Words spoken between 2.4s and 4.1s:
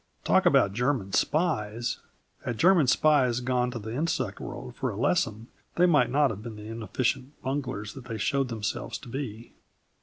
Had German spies gone to the